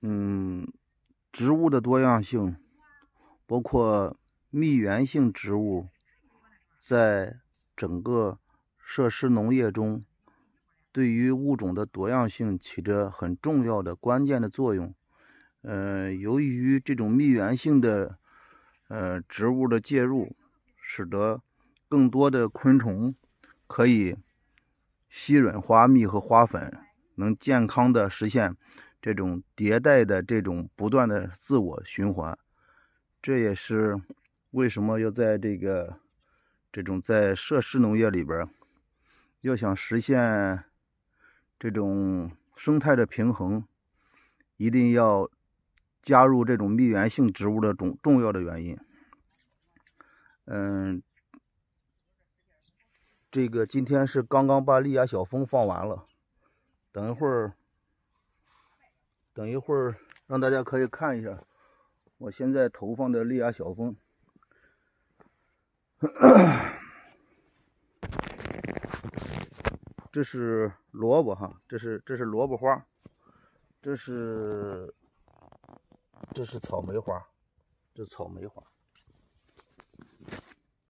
[0.00, 0.72] 嗯，
[1.32, 2.56] 植物的多样性，
[3.46, 4.16] 包括
[4.50, 5.88] 蜜源性植物，
[6.80, 7.40] 在
[7.76, 8.38] 整个
[8.78, 10.04] 设施农业中，
[10.92, 14.94] 对于物种的多样性起着很重要的关键的作用。
[15.62, 18.18] 呃，由于这种蜜源性的
[18.86, 20.36] 呃植物的介入，
[20.80, 21.42] 使得
[21.88, 23.14] 更多的昆虫
[23.66, 24.16] 可以
[25.08, 26.78] 吸吮花蜜和花粉，
[27.16, 28.56] 能健康的实现
[29.00, 32.38] 这种迭代的这种不断的自我循环。
[33.22, 34.00] 这也是
[34.50, 35.98] 为什么要在这个
[36.72, 38.48] 这种在设施农业里边，
[39.40, 40.64] 要想实现
[41.58, 43.64] 这种生态的平衡，
[44.56, 45.30] 一定要。
[46.00, 48.78] 加入这种蜜源性植物的重重要的原因，
[50.46, 51.02] 嗯，
[53.30, 56.06] 这个今天是刚刚把利亚小蜂放完了，
[56.92, 57.52] 等一会儿，
[59.38, 59.94] 等一会儿
[60.26, 61.44] 让大家可以看一下
[62.16, 63.94] 我现在投放的利亚小蜂，
[70.10, 72.84] 这是萝卜哈，这是这是萝卜花，
[73.80, 74.92] 这是。
[76.34, 77.24] 这是草莓花，
[77.94, 78.60] 这草莓花。